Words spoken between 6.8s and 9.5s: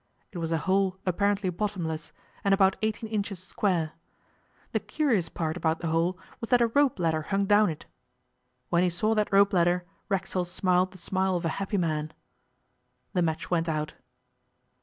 ladder hung down it. When he saw that